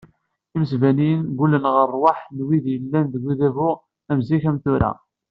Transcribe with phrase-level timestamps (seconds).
[0.55, 3.69] Imesbaniyen, ggulen ɣef ṛṛwaḥ n wid i yellan deg udabu
[4.09, 4.91] ama zik ama tura.